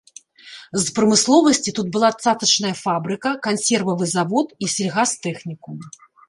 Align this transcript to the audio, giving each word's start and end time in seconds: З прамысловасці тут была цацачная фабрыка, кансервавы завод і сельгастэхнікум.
З 0.85 0.93
прамысловасці 0.99 1.73
тут 1.79 1.91
была 1.97 2.09
цацачная 2.23 2.71
фабрыка, 2.83 3.29
кансервавы 3.47 4.09
завод 4.15 4.47
і 4.63 4.71
сельгастэхнікум. 4.79 5.77